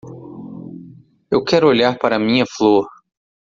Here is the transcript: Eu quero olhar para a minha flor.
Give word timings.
Eu 1.31 1.43
quero 1.45 1.67
olhar 1.67 1.95
para 1.99 2.15
a 2.15 2.19
minha 2.19 2.43
flor. 2.47 2.87